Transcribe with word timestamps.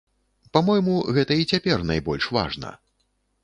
Па-мойму, 0.55 0.95
гэта 1.19 1.39
і 1.41 1.47
цяпер 1.53 1.87
найбольш 1.93 2.23
важна. 2.39 2.77